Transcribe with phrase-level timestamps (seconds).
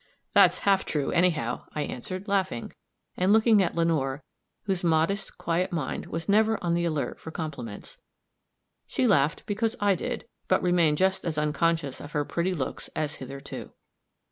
[0.33, 2.73] "That's half true, anyhow," I answered, laughing,
[3.15, 4.23] and looking at Lenore,
[4.63, 7.99] whose modest, quiet mind was never on the alert for compliments.
[8.87, 13.17] She laughed because I did, but remained just as unconscious of her pretty looks as
[13.17, 13.73] hitherto.